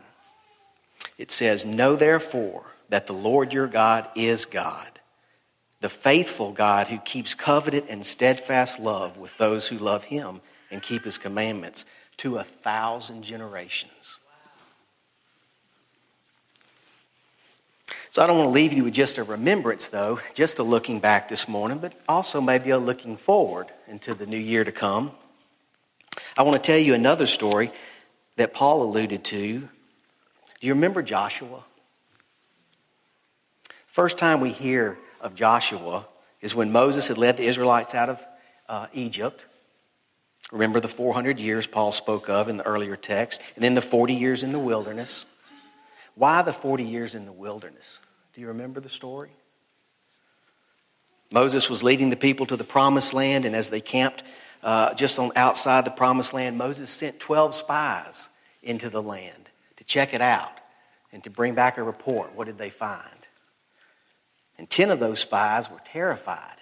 It 1.17 1.31
says, 1.31 1.63
Know 1.63 1.95
therefore 1.95 2.65
that 2.89 3.07
the 3.07 3.13
Lord 3.13 3.53
your 3.53 3.67
God 3.67 4.09
is 4.17 4.43
God, 4.43 4.99
the 5.79 5.87
faithful 5.87 6.51
God 6.51 6.89
who 6.89 6.97
keeps 6.97 7.33
covenant 7.33 7.85
and 7.87 8.05
steadfast 8.05 8.81
love 8.81 9.15
with 9.15 9.37
those 9.37 9.69
who 9.69 9.77
love 9.77 10.03
him 10.03 10.41
and 10.71 10.81
keep 10.81 11.03
his 11.03 11.17
commandments 11.17 11.85
to 12.17 12.37
a 12.37 12.43
thousand 12.43 13.23
generations. 13.23 14.17
So 18.11 18.21
I 18.21 18.27
don't 18.27 18.37
want 18.37 18.49
to 18.49 18.53
leave 18.53 18.73
you 18.73 18.83
with 18.83 18.93
just 18.93 19.17
a 19.17 19.23
remembrance, 19.23 19.87
though, 19.87 20.19
just 20.33 20.59
a 20.59 20.63
looking 20.63 20.99
back 20.99 21.29
this 21.29 21.47
morning, 21.47 21.77
but 21.77 21.93
also 22.09 22.41
maybe 22.41 22.69
a 22.71 22.77
looking 22.77 23.15
forward 23.15 23.67
into 23.87 24.13
the 24.13 24.25
new 24.25 24.37
year 24.37 24.63
to 24.63 24.71
come. 24.71 25.11
I 26.35 26.43
want 26.43 26.61
to 26.61 26.65
tell 26.65 26.79
you 26.79 26.93
another 26.93 27.25
story 27.25 27.71
that 28.35 28.53
Paul 28.53 28.83
alluded 28.83 29.23
to. 29.25 29.59
Do 29.59 29.69
you 30.59 30.73
remember 30.73 31.01
Joshua? 31.01 31.63
First 33.87 34.17
time 34.17 34.41
we 34.41 34.51
hear 34.51 34.97
of 35.21 35.35
Joshua 35.35 36.05
is 36.41 36.55
when 36.55 36.71
Moses 36.71 37.07
had 37.07 37.17
led 37.17 37.37
the 37.37 37.45
Israelites 37.45 37.95
out 37.95 38.09
of 38.09 38.25
uh, 38.67 38.87
Egypt. 38.93 39.43
Remember 40.51 40.79
the 40.79 40.87
400 40.87 41.39
years 41.39 41.65
Paul 41.65 41.91
spoke 41.91 42.29
of 42.29 42.49
in 42.49 42.57
the 42.57 42.65
earlier 42.65 42.95
text, 42.95 43.41
and 43.55 43.63
then 43.63 43.73
the 43.73 43.81
40 43.81 44.13
years 44.13 44.43
in 44.43 44.51
the 44.51 44.59
wilderness. 44.59 45.25
Why 46.15 46.41
the 46.41 46.53
40 46.53 46.83
years 46.83 47.15
in 47.15 47.25
the 47.25 47.31
wilderness? 47.31 47.99
Do 48.33 48.41
you 48.41 48.47
remember 48.47 48.79
the 48.81 48.89
story? 48.89 49.31
Moses 51.31 51.69
was 51.69 51.81
leading 51.81 52.09
the 52.09 52.17
people 52.17 52.45
to 52.47 52.57
the 52.57 52.65
promised 52.65 53.13
land, 53.13 53.45
and 53.45 53.55
as 53.55 53.69
they 53.69 53.79
camped 53.79 54.23
uh, 54.61 54.93
just 54.93 55.17
on 55.17 55.31
outside 55.35 55.85
the 55.85 55.91
promised 55.91 56.33
land, 56.33 56.57
Moses 56.57 56.89
sent 56.89 57.19
12 57.19 57.55
spies 57.55 58.27
into 58.61 58.89
the 58.89 59.01
land 59.01 59.49
to 59.77 59.83
check 59.85 60.13
it 60.13 60.21
out 60.21 60.59
and 61.13 61.23
to 61.23 61.29
bring 61.29 61.55
back 61.55 61.77
a 61.77 61.83
report. 61.83 62.35
What 62.35 62.47
did 62.47 62.57
they 62.57 62.69
find? 62.69 63.07
And 64.57 64.69
10 64.69 64.91
of 64.91 64.99
those 64.99 65.19
spies 65.19 65.71
were 65.71 65.81
terrified. 65.91 66.60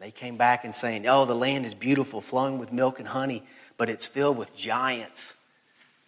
They 0.00 0.10
came 0.10 0.36
back 0.36 0.64
and 0.64 0.74
saying, 0.74 1.06
Oh, 1.06 1.24
the 1.26 1.34
land 1.34 1.66
is 1.66 1.74
beautiful, 1.74 2.20
flowing 2.20 2.58
with 2.58 2.72
milk 2.72 2.98
and 2.98 3.06
honey, 3.06 3.44
but 3.76 3.88
it's 3.88 4.06
filled 4.06 4.36
with 4.36 4.56
giants 4.56 5.34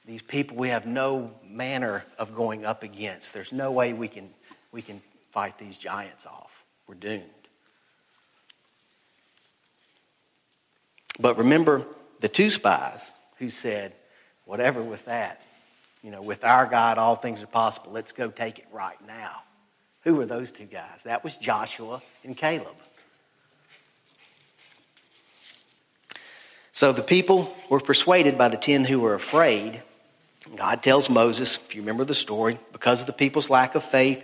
these 0.04 0.22
people 0.22 0.56
we 0.56 0.68
have 0.68 0.86
no 0.86 1.32
manner 1.48 2.04
of 2.18 2.34
going 2.34 2.64
up 2.64 2.82
against. 2.82 3.32
There's 3.32 3.52
no 3.52 3.70
way 3.70 3.92
we 3.92 4.08
can, 4.08 4.30
we 4.72 4.82
can 4.82 5.00
fight 5.30 5.58
these 5.58 5.76
giants 5.76 6.26
off. 6.26 6.50
We're 6.86 6.96
doomed. 6.96 7.24
But 11.20 11.38
remember 11.38 11.86
the 12.20 12.28
two 12.28 12.50
spies 12.50 13.10
who 13.38 13.50
said, 13.50 13.92
whatever 14.44 14.82
with 14.82 15.04
that, 15.04 15.42
you 16.02 16.10
know, 16.10 16.22
with 16.22 16.42
our 16.42 16.66
God, 16.66 16.98
all 16.98 17.14
things 17.14 17.42
are 17.42 17.46
possible. 17.46 17.92
Let's 17.92 18.10
go 18.10 18.28
take 18.28 18.58
it 18.58 18.66
right 18.72 18.98
now. 19.06 19.42
Who 20.02 20.16
were 20.16 20.26
those 20.26 20.50
two 20.50 20.64
guys? 20.64 21.02
That 21.04 21.22
was 21.22 21.36
Joshua 21.36 22.02
and 22.24 22.36
Caleb. 22.36 22.74
So 26.82 26.90
the 26.90 27.00
people 27.00 27.54
were 27.70 27.78
persuaded 27.78 28.36
by 28.36 28.48
the 28.48 28.56
ten 28.56 28.84
who 28.84 28.98
were 28.98 29.14
afraid 29.14 29.84
God 30.56 30.82
tells 30.82 31.08
Moses, 31.08 31.60
if 31.64 31.76
you 31.76 31.82
remember 31.82 32.02
the 32.02 32.12
story, 32.12 32.58
because 32.72 32.98
of 32.98 33.06
the 33.06 33.12
people's 33.12 33.48
lack 33.48 33.76
of 33.76 33.84
faith, 33.84 34.20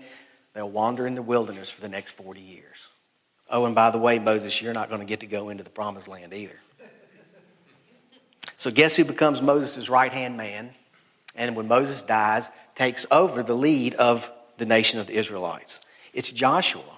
they'll 0.54 0.68
wander 0.68 1.06
in 1.06 1.14
the 1.14 1.22
wilderness 1.22 1.70
for 1.70 1.80
the 1.80 1.88
next 1.88 2.16
40 2.16 2.40
years. 2.40 2.88
Oh, 3.48 3.64
and 3.64 3.76
by 3.76 3.90
the 3.90 3.98
way, 3.98 4.18
Moses, 4.18 4.60
you're 4.60 4.72
not 4.72 4.88
going 4.88 5.00
to 5.00 5.06
get 5.06 5.20
to 5.20 5.26
go 5.26 5.50
into 5.50 5.62
the 5.62 5.70
promised 5.70 6.08
land 6.08 6.34
either. 6.34 6.58
So, 8.56 8.72
guess 8.72 8.96
who 8.96 9.04
becomes 9.04 9.40
Moses' 9.40 9.88
right 9.88 10.12
hand 10.12 10.36
man? 10.36 10.70
And 11.36 11.54
when 11.54 11.68
Moses 11.68 12.02
dies, 12.02 12.50
takes 12.74 13.06
over 13.12 13.44
the 13.44 13.54
lead 13.54 13.94
of 13.94 14.32
the 14.56 14.66
nation 14.66 14.98
of 14.98 15.06
the 15.06 15.14
Israelites. 15.14 15.78
It's 16.12 16.32
Joshua. 16.32 16.97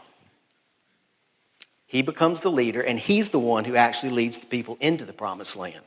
He 1.90 2.02
becomes 2.02 2.40
the 2.40 2.52
leader, 2.52 2.80
and 2.80 3.00
he's 3.00 3.30
the 3.30 3.40
one 3.40 3.64
who 3.64 3.75
actually 3.75 4.11
leads 4.11 4.38
the 4.38 4.47
people 4.47 4.78
into 4.80 5.04
the 5.04 5.12
promised 5.12 5.56
land. 5.56 5.82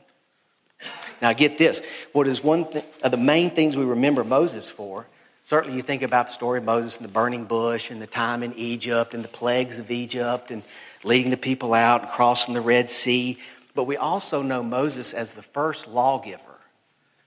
Now, 1.22 1.32
get 1.32 1.56
this. 1.56 1.80
What 2.12 2.28
is 2.28 2.44
one 2.44 2.70
th- 2.70 2.84
of 2.98 3.04
uh, 3.04 3.08
the 3.08 3.16
main 3.16 3.48
things 3.48 3.74
we 3.74 3.86
remember 3.86 4.22
Moses 4.22 4.68
for? 4.68 5.06
Certainly, 5.44 5.78
you 5.78 5.82
think 5.82 6.02
about 6.02 6.26
the 6.26 6.34
story 6.34 6.58
of 6.58 6.64
Moses 6.64 6.98
and 6.98 7.06
the 7.06 7.10
burning 7.10 7.46
bush 7.46 7.90
and 7.90 8.02
the 8.02 8.06
time 8.06 8.42
in 8.42 8.52
Egypt 8.52 9.14
and 9.14 9.24
the 9.24 9.28
plagues 9.28 9.78
of 9.78 9.90
Egypt 9.90 10.50
and 10.50 10.62
leading 11.04 11.30
the 11.30 11.38
people 11.38 11.72
out 11.72 12.02
and 12.02 12.10
crossing 12.10 12.52
the 12.52 12.60
Red 12.60 12.90
Sea. 12.90 13.38
But 13.74 13.84
we 13.84 13.96
also 13.96 14.42
know 14.42 14.62
Moses 14.62 15.14
as 15.14 15.32
the 15.32 15.42
first 15.42 15.88
lawgiver. 15.88 16.42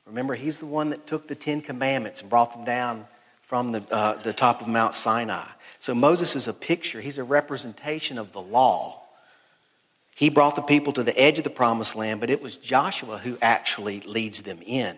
Remember, 0.05 0.35
he's 0.35 0.59
the 0.59 0.67
one 0.67 0.91
that 0.91 1.07
took 1.07 1.27
the 1.27 1.33
Ten 1.33 1.61
Commandments 1.61 2.21
and 2.21 2.29
brought 2.29 2.53
them 2.53 2.63
down 2.63 3.07
from 3.47 3.71
the, 3.71 3.83
uh, 3.91 4.21
the 4.21 4.33
top 4.33 4.61
of 4.61 4.67
Mount 4.67 4.93
Sinai. 4.93 5.47
So 5.79 5.95
Moses 5.95 6.35
is 6.35 6.47
a 6.47 6.53
picture, 6.53 7.01
he's 7.01 7.17
a 7.17 7.23
representation 7.23 8.17
of 8.17 8.33
the 8.33 8.41
law. 8.41 9.01
He 10.15 10.29
brought 10.29 10.55
the 10.55 10.61
people 10.61 10.93
to 10.93 11.03
the 11.03 11.17
edge 11.17 11.37
of 11.37 11.43
the 11.43 11.49
promised 11.49 11.95
land, 11.95 12.19
but 12.19 12.29
it 12.29 12.41
was 12.41 12.57
Joshua 12.57 13.19
who 13.19 13.37
actually 13.41 14.01
leads 14.01 14.43
them 14.43 14.59
in. 14.65 14.97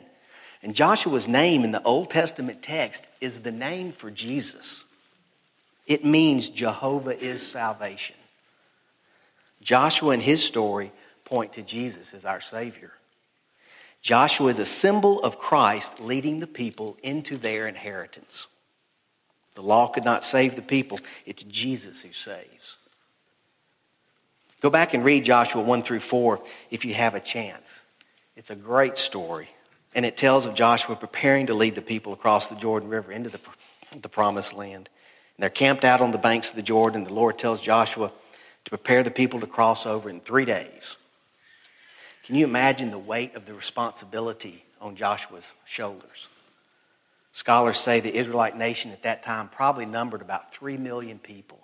And 0.63 0.73
Joshua's 0.73 1.27
name 1.27 1.63
in 1.63 1.71
the 1.71 1.83
Old 1.83 2.09
Testament 2.09 2.61
text 2.61 3.05
is 3.21 3.39
the 3.39 3.51
name 3.51 3.91
for 3.91 4.09
Jesus. 4.09 4.83
It 5.85 6.05
means 6.05 6.49
Jehovah 6.49 7.17
is 7.19 7.45
salvation. 7.45 8.15
Joshua 9.61 10.11
and 10.11 10.23
his 10.23 10.43
story 10.43 10.91
point 11.25 11.53
to 11.53 11.61
Jesus 11.61 12.13
as 12.13 12.25
our 12.25 12.41
Savior. 12.41 12.91
Joshua 14.01 14.47
is 14.47 14.59
a 14.59 14.65
symbol 14.65 15.21
of 15.21 15.39
Christ 15.39 15.99
leading 15.99 16.39
the 16.39 16.47
people 16.47 16.97
into 17.03 17.37
their 17.37 17.67
inheritance. 17.67 18.47
The 19.55 19.61
law 19.61 19.87
could 19.87 20.05
not 20.05 20.23
save 20.23 20.55
the 20.55 20.61
people, 20.61 20.99
it's 21.25 21.43
Jesus 21.43 22.01
who 22.01 22.13
saves. 22.13 22.77
Go 24.61 24.69
back 24.69 24.93
and 24.93 25.05
read 25.05 25.23
Joshua 25.23 25.61
1 25.61 25.83
through 25.83 26.01
4 26.01 26.41
if 26.69 26.83
you 26.85 26.93
have 26.93 27.15
a 27.15 27.19
chance. 27.19 27.81
It's 28.35 28.49
a 28.49 28.55
great 28.55 28.97
story 28.97 29.49
And 29.95 30.05
it 30.05 30.15
tells 30.15 30.45
of 30.45 30.53
Joshua 30.53 30.95
preparing 30.95 31.47
to 31.47 31.53
lead 31.53 31.75
the 31.75 31.81
people 31.81 32.13
across 32.13 32.47
the 32.47 32.55
Jordan 32.55 32.89
River 32.89 33.11
into 33.11 33.29
the, 33.29 33.39
the 34.01 34.07
promised 34.09 34.53
land. 34.53 34.87
And 35.35 35.43
they're 35.43 35.49
camped 35.49 35.83
out 35.83 35.99
on 35.99 36.11
the 36.11 36.17
banks 36.17 36.49
of 36.49 36.55
the 36.55 36.61
Jordan. 36.61 37.03
The 37.03 37.13
Lord 37.13 37.39
tells 37.39 37.59
Joshua 37.59 38.11
to 38.65 38.69
prepare 38.69 39.01
the 39.01 39.11
people 39.11 39.39
to 39.39 39.47
cross 39.47 39.85
over 39.85 40.09
in 40.09 40.21
three 40.21 40.45
days. 40.45 40.95
Can 42.29 42.36
you 42.36 42.45
imagine 42.45 42.91
the 42.91 43.00
weight 43.00 43.33
of 43.33 43.48
the 43.48 43.55
responsibility 43.55 44.63
on 44.79 44.95
Joshua's 44.95 45.51
shoulders? 45.65 46.27
Scholars 47.31 47.79
say 47.79 48.01
the 48.01 48.15
Israelite 48.15 48.55
nation 48.55 48.91
at 48.91 49.01
that 49.01 49.24
time 49.24 49.50
probably 49.50 49.88
numbered 49.88 50.21
about 50.21 50.53
3 50.53 50.77
million 50.77 51.17
people. 51.17 51.59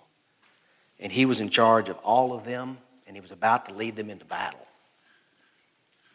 And 0.98 1.12
he 1.12 1.24
was 1.24 1.38
in 1.38 1.50
charge 1.50 1.88
of 1.88 1.96
all 1.98 2.32
of 2.32 2.44
them, 2.44 2.78
and 3.06 3.14
he 3.14 3.20
was 3.20 3.30
about 3.30 3.66
to 3.66 3.74
lead 3.74 3.94
them 3.94 4.10
into 4.10 4.24
battle. 4.24 4.66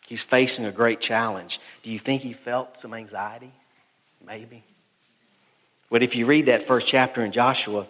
He's 0.06 0.22
facing 0.22 0.66
a 0.66 0.72
great 0.74 1.00
challenge. 1.00 1.62
Do 1.82 1.90
you 1.90 1.98
think 1.98 2.22
he 2.22 2.34
felt 2.34 2.78
some 2.78 2.94
anxiety? 2.94 3.54
Maybe. 4.28 4.66
But 5.90 6.04
if 6.04 6.14
you 6.14 6.26
read 6.26 6.48
that 6.48 6.64
first 6.64 6.88
chapter 6.88 7.24
in 7.24 7.32
Joshua, 7.32 7.86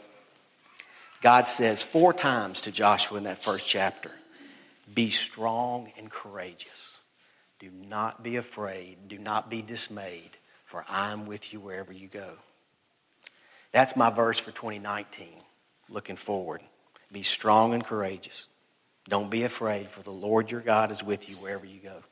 God 1.24 1.48
says 1.48 1.82
four 1.82 2.14
times 2.14 2.62
to 2.62 2.72
Joshua 2.72 3.18
in 3.18 3.24
that 3.24 3.42
first 3.42 3.68
chapter 3.68 4.12
Be 4.94 5.10
strong 5.10 5.92
and 5.98 6.10
courageous. 6.10 6.98
Do 7.60 7.70
not 7.70 8.24
be 8.24 8.38
afraid. 8.38 9.08
Do 9.08 9.18
not 9.18 9.50
be 9.50 9.62
dismayed, 9.62 10.32
for 10.66 10.86
I 10.90 11.12
am 11.12 11.26
with 11.26 11.54
you 11.54 11.60
wherever 11.60 11.94
you 11.94 12.08
go. 12.08 12.34
That's 13.72 13.96
my 13.96 14.10
verse 14.10 14.40
for 14.40 14.52
2019, 14.52 15.28
looking 15.90 16.18
forward. 16.18 16.62
Be 17.12 17.24
strong 17.24 17.74
and 17.74 17.86
courageous. 17.86 18.48
Don't 19.08 19.30
be 19.30 19.44
afraid, 19.44 19.90
for 19.90 20.02
the 20.02 20.12
Lord 20.12 20.52
your 20.52 20.62
God 20.62 20.92
is 20.92 21.04
with 21.04 21.30
you 21.30 21.36
wherever 21.36 21.66
you 21.66 21.80
go. 21.80 22.04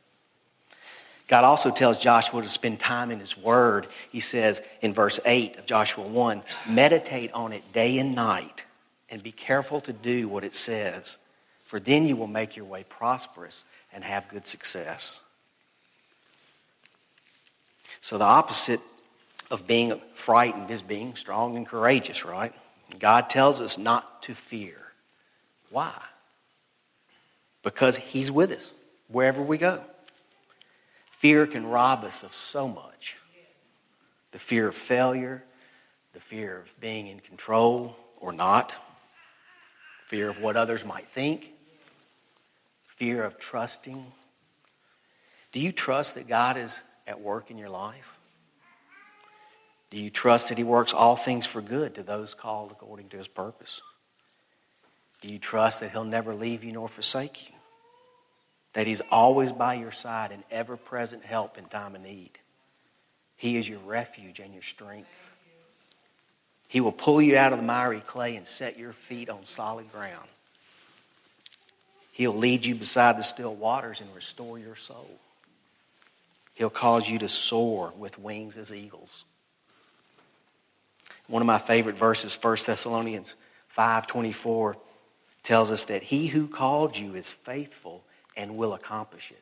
God 1.27 1.43
also 1.43 1.69
tells 1.69 1.99
Joshua 1.99 2.41
to 2.41 2.47
spend 2.47 2.79
time 2.79 3.11
in 3.11 3.19
His 3.19 3.37
Word. 3.37 3.87
He 4.11 4.19
says 4.19 4.61
in 4.81 4.93
verse 4.93 5.19
8 5.25 5.57
of 5.57 5.65
Joshua 5.67 6.07
1 6.07 6.43
meditate 6.67 7.31
on 7.33 7.53
it 7.53 7.71
day 7.71 7.99
and 7.99 8.15
night 8.15 8.65
and 9.09 9.21
be 9.21 9.31
careful 9.31 9.79
to 9.81 9.93
do 9.93 10.27
what 10.27 10.43
it 10.43 10.55
says, 10.55 11.17
for 11.69 11.79
then 11.79 12.07
you 12.07 12.15
will 12.15 12.25
make 12.25 12.55
your 12.55 12.65
way 12.65 12.83
prosperous 12.83 13.63
and 13.93 14.03
have 14.03 14.27
good 14.27 14.47
success. 14.47 15.19
So, 18.01 18.17
the 18.17 18.23
opposite 18.23 18.81
of 19.51 19.67
being 19.67 20.01
frightened 20.15 20.71
is 20.71 20.81
being 20.81 21.15
strong 21.15 21.55
and 21.57 21.67
courageous, 21.67 22.25
right? 22.25 22.55
God 22.97 23.29
tells 23.29 23.61
us 23.61 23.77
not 23.77 24.23
to 24.23 24.33
fear. 24.33 24.77
Why? 25.69 25.93
Because 27.61 27.97
He's 27.97 28.31
with 28.31 28.51
us 28.51 28.71
wherever 29.07 29.43
we 29.43 29.59
go. 29.59 29.83
Fear 31.11 31.45
can 31.45 31.67
rob 31.67 32.03
us 32.03 32.23
of 32.23 32.35
so 32.35 32.67
much 32.67 33.15
the 34.31 34.39
fear 34.39 34.67
of 34.69 34.75
failure, 34.75 35.43
the 36.13 36.19
fear 36.19 36.61
of 36.61 36.79
being 36.81 37.05
in 37.05 37.19
control 37.19 37.95
or 38.19 38.31
not, 38.31 38.73
fear 40.07 40.29
of 40.29 40.41
what 40.41 40.57
others 40.57 40.83
might 40.83 41.05
think, 41.09 41.53
fear 42.99 43.23
of 43.23 43.39
trusting. 43.39 44.05
Do 45.51 45.59
you 45.59 45.71
trust 45.71 46.13
that 46.13 46.27
God 46.27 46.55
is 46.55 46.81
at 47.07 47.19
work 47.19 47.49
in 47.49 47.57
your 47.57 47.69
life? 47.69 48.19
Do 49.89 49.97
you 49.99 50.11
trust 50.11 50.49
that 50.49 50.59
He 50.59 50.63
works 50.63 50.93
all 50.93 51.15
things 51.15 51.47
for 51.47 51.61
good 51.61 51.95
to 51.95 52.03
those 52.03 52.35
called 52.35 52.71
according 52.71 53.09
to 53.09 53.17
His 53.17 53.27
purpose? 53.27 53.81
Do 55.21 55.27
you 55.27 55.39
trust 55.39 55.79
that 55.79 55.89
He'll 55.89 56.03
never 56.03 56.35
leave 56.35 56.63
you 56.63 56.71
nor 56.73 56.87
forsake 56.87 57.49
you? 57.49 57.55
that 58.73 58.87
He's 58.87 59.01
always 59.11 59.51
by 59.51 59.75
your 59.75 59.91
side 59.91 60.31
and 60.31 60.43
ever 60.51 60.77
present 60.77 61.23
help 61.23 61.57
in 61.57 61.65
time 61.65 61.95
of 61.95 62.01
need. 62.01 62.31
He 63.35 63.57
is 63.57 63.67
your 63.67 63.79
refuge 63.79 64.39
and 64.39 64.53
your 64.53 64.63
strength. 64.63 65.09
He 66.67 66.81
will 66.81 66.91
pull 66.91 67.21
you 67.21 67.35
out 67.37 67.51
of 67.51 67.59
the 67.59 67.65
miry 67.65 68.01
clay 68.01 68.35
and 68.35 68.45
set 68.45 68.77
your 68.77 68.93
feet 68.93 69.29
on 69.29 69.45
solid 69.45 69.91
ground. 69.91 70.27
He'll 72.19 72.35
lead 72.35 72.65
you 72.65 72.75
beside 72.75 73.17
the 73.17 73.23
still 73.23 73.55
waters 73.55 74.01
and 74.01 74.13
restore 74.13 74.59
your 74.59 74.75
soul. 74.75 75.09
He'll 76.53 76.69
cause 76.69 77.07
you 77.07 77.17
to 77.19 77.29
soar 77.29 77.93
with 77.97 78.19
wings 78.19 78.57
as 78.57 78.73
eagles. 78.73 79.23
One 81.27 81.41
of 81.41 81.45
my 81.45 81.59
favorite 81.59 81.95
verses, 81.95 82.35
1 82.35 82.65
Thessalonians 82.65 83.35
5:24, 83.69 84.75
tells 85.43 85.71
us 85.71 85.85
that 85.85 86.03
he 86.03 86.27
who 86.27 86.49
called 86.49 86.97
you 86.97 87.15
is 87.15 87.31
faithful 87.31 88.03
and 88.35 88.57
will 88.57 88.73
accomplish 88.73 89.31
it. 89.31 89.41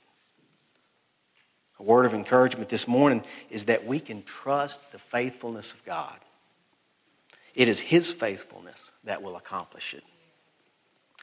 A 1.80 1.84
word 1.84 2.06
of 2.06 2.14
encouragement 2.14 2.70
this 2.70 2.88
morning 2.88 3.24
is 3.50 3.64
that 3.64 3.88
we 3.88 4.00
can 4.00 4.22
trust 4.22 4.92
the 4.92 5.00
faithfulness 5.00 5.74
of 5.74 5.84
God. 5.84 6.20
It 7.56 7.68
is 7.68 7.80
His 7.80 8.12
faithfulness 8.12 8.92
that 9.04 9.24
will 9.24 9.36
accomplish 9.36 9.96
it. 9.96 10.04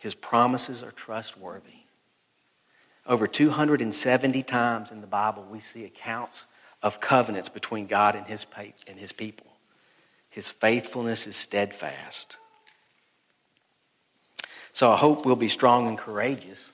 His 0.04 0.14
promises 0.14 0.82
are 0.82 0.90
trustworthy. 0.90 1.86
Over 3.06 3.26
270 3.26 4.42
times 4.42 4.90
in 4.90 5.00
the 5.00 5.06
Bible, 5.06 5.46
we 5.50 5.60
see 5.60 5.86
accounts 5.86 6.44
of 6.82 7.00
covenants 7.00 7.48
between 7.48 7.86
God 7.86 8.14
and 8.14 8.26
His, 8.26 8.44
and 8.86 8.98
his 8.98 9.12
people. 9.12 9.46
His 10.28 10.50
faithfulness 10.50 11.26
is 11.26 11.36
steadfast. 11.36 12.36
So 14.74 14.92
I 14.92 14.96
hope 14.98 15.24
we'll 15.24 15.36
be 15.36 15.48
strong 15.48 15.88
and 15.88 15.96
courageous 15.96 16.72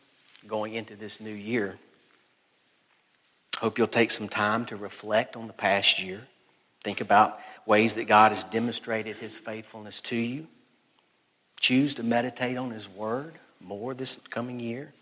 going 0.48 0.74
into 0.74 0.96
this 0.96 1.20
new 1.20 1.30
year. 1.30 1.78
Hope 3.58 3.78
you'll 3.78 3.86
take 3.86 4.10
some 4.10 4.28
time 4.28 4.66
to 4.66 4.76
reflect 4.76 5.36
on 5.36 5.46
the 5.46 5.52
past 5.52 6.02
year. 6.02 6.26
Think 6.82 7.00
about 7.00 7.38
ways 7.64 7.94
that 7.94 8.08
God 8.08 8.32
has 8.32 8.42
demonstrated 8.42 9.18
his 9.18 9.38
faithfulness 9.38 10.00
to 10.00 10.16
you. 10.16 10.48
Choose 11.60 11.94
to 11.96 12.02
meditate 12.02 12.56
on 12.56 12.70
his 12.70 12.88
word 12.88 13.34
more 13.60 13.94
this 13.94 14.18
coming 14.30 14.58
year. 14.58 14.92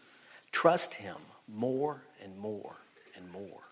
Trust 0.52 0.94
him 0.94 1.16
more 1.46 2.02
and 2.22 2.36
more 2.38 2.74
and 3.16 3.30
more. 3.30 3.62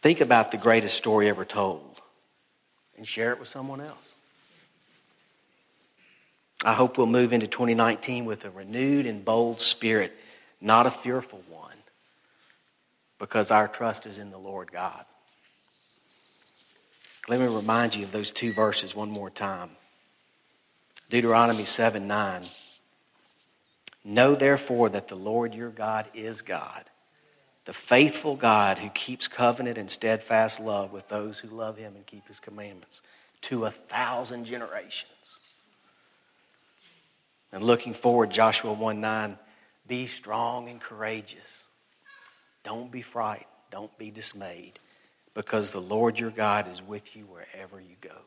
Think 0.00 0.20
about 0.20 0.50
the 0.50 0.56
greatest 0.56 0.96
story 0.96 1.28
ever 1.28 1.44
told 1.44 2.00
and 2.96 3.06
share 3.06 3.32
it 3.32 3.38
with 3.38 3.48
someone 3.48 3.80
else. 3.80 4.12
I 6.64 6.72
hope 6.72 6.96
we'll 6.96 7.06
move 7.06 7.34
into 7.34 7.46
2019 7.46 8.24
with 8.24 8.44
a 8.44 8.50
renewed 8.50 9.04
and 9.04 9.24
bold 9.24 9.60
spirit, 9.60 10.12
not 10.60 10.86
a 10.86 10.90
fearful 10.90 11.42
one, 11.50 11.76
because 13.18 13.50
our 13.50 13.68
trust 13.68 14.06
is 14.06 14.16
in 14.16 14.30
the 14.30 14.38
Lord 14.38 14.72
God. 14.72 15.04
Let 17.28 17.40
me 17.40 17.46
remind 17.46 17.94
you 17.94 18.04
of 18.04 18.12
those 18.12 18.30
two 18.30 18.54
verses 18.54 18.94
one 18.94 19.10
more 19.10 19.30
time. 19.30 19.70
Deuteronomy 21.08 21.64
7 21.64 22.06
9. 22.06 22.42
Know 24.04 24.34
therefore 24.34 24.88
that 24.90 25.08
the 25.08 25.16
Lord 25.16 25.54
your 25.54 25.70
God 25.70 26.06
is 26.14 26.40
God, 26.42 26.84
the 27.64 27.72
faithful 27.72 28.36
God 28.36 28.78
who 28.78 28.88
keeps 28.90 29.26
covenant 29.26 29.78
and 29.78 29.90
steadfast 29.90 30.60
love 30.60 30.92
with 30.92 31.08
those 31.08 31.38
who 31.38 31.48
love 31.48 31.76
him 31.76 31.96
and 31.96 32.06
keep 32.06 32.26
his 32.28 32.38
commandments 32.38 33.00
to 33.42 33.64
a 33.64 33.70
thousand 33.70 34.44
generations. 34.44 35.10
And 37.52 37.62
looking 37.62 37.94
forward, 37.94 38.30
Joshua 38.30 38.72
1 38.72 39.00
9, 39.00 39.38
be 39.86 40.06
strong 40.06 40.68
and 40.68 40.80
courageous. 40.80 41.64
Don't 42.64 42.90
be 42.90 43.02
frightened. 43.02 43.46
Don't 43.70 43.96
be 43.98 44.10
dismayed, 44.10 44.78
because 45.34 45.70
the 45.70 45.80
Lord 45.80 46.18
your 46.18 46.30
God 46.30 46.70
is 46.70 46.80
with 46.80 47.16
you 47.16 47.24
wherever 47.24 47.80
you 47.80 47.96
go. 48.00 48.22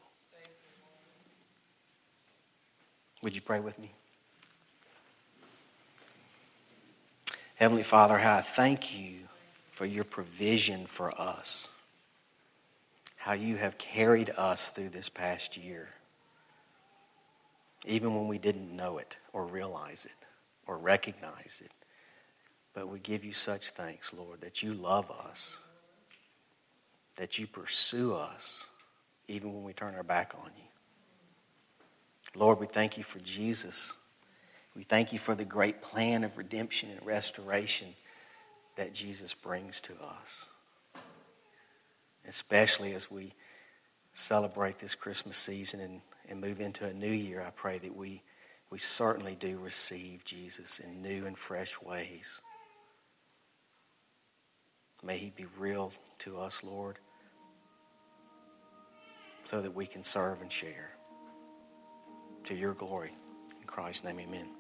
Would 3.22 3.36
you 3.36 3.42
pray 3.42 3.60
with 3.60 3.78
me? 3.80 3.92
Heavenly 7.56 7.84
Father, 7.84 8.18
how 8.18 8.38
I 8.38 8.42
thank 8.42 8.98
you 8.98 9.16
for 9.72 9.86
your 9.86 10.06
provision 10.06 10.86
for 10.86 11.20
us, 11.20 11.70
how 13.18 13.34
you 13.34 13.58
have 13.58 13.78
carried 13.78 14.30
us 14.30 14.70
through 14.70 14.90
this 14.90 15.10
past 15.10 15.58
year 15.58 15.90
even 17.86 18.14
when 18.14 18.28
we 18.28 18.38
didn't 18.38 18.76
know 18.76 18.98
it 18.98 19.18
or 19.34 19.46
realize 19.46 20.06
it 20.06 20.26
or 20.68 20.78
recognize 20.78 21.62
it. 21.64 21.72
But 22.74 22.90
we 22.90 23.00
give 23.00 23.24
you 23.24 23.34
such 23.34 23.72
thanks, 23.72 24.14
Lord, 24.14 24.42
that 24.42 24.62
you 24.62 24.74
love 24.74 25.10
us, 25.12 25.58
that 27.16 27.40
you 27.40 27.48
pursue 27.48 28.14
us, 28.14 28.66
even 29.28 29.54
when 29.54 29.64
we 29.64 29.74
turn 29.74 29.96
our 29.96 30.04
back 30.04 30.34
on 30.42 30.52
you. 30.56 30.69
Lord, 32.36 32.60
we 32.60 32.68
thank 32.68 32.98
you 32.98 33.04
for 33.04 33.20
Jesus. 33.20 33.94
We 34.76 34.84
thank 34.84 35.12
you 35.12 35.20
for 35.20 35.36
the 35.36 35.46
great 35.46 35.82
plan 35.82 36.24
of 36.24 36.38
redemption 36.38 36.90
and 36.90 37.06
restoration 37.06 37.96
that 38.76 38.94
Jesus 38.94 39.34
brings 39.34 39.82
to 39.82 39.94
us. 39.94 40.46
Especially 42.28 42.94
as 42.94 43.10
we 43.10 43.34
celebrate 44.14 44.80
this 44.80 44.96
Christmas 44.96 45.38
season 45.38 45.80
and 45.80 46.02
and 46.30 46.40
move 46.40 46.62
into 46.62 46.86
a 46.86 46.94
new 46.94 47.12
year, 47.12 47.44
I 47.46 47.50
pray 47.50 47.80
that 47.80 47.96
we, 47.96 48.22
we 48.70 48.78
certainly 48.78 49.36
do 49.36 49.58
receive 49.58 50.24
Jesus 50.24 50.80
in 50.80 51.02
new 51.02 51.26
and 51.26 51.38
fresh 51.38 51.82
ways. 51.82 52.40
May 55.04 55.14
May 55.14 55.18
he 55.18 55.32
be 55.36 55.48
real 55.58 55.92
to 56.20 56.40
us, 56.40 56.62
Lord, 56.64 57.00
so 59.44 59.62
that 59.62 59.74
we 59.74 59.88
can 59.88 60.04
serve 60.04 60.42
and 60.42 60.52
share. 60.52 60.92
To 62.50 62.56
your 62.56 62.74
glory. 62.74 63.12
In 63.62 63.68
Christ's 63.68 64.04
name, 64.04 64.20
amen. 64.20 64.59